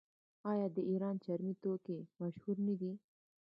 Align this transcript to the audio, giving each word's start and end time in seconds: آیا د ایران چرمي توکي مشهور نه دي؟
آیا 0.51 0.67
د 0.75 0.77
ایران 0.89 1.15
چرمي 1.23 1.53
توکي 1.63 1.99
مشهور 2.19 2.57
نه 2.67 2.73
دي؟ 2.79 2.91